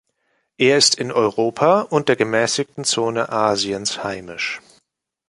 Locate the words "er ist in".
0.57-1.11